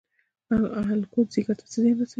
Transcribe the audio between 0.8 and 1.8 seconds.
الکول ځیګر ته څه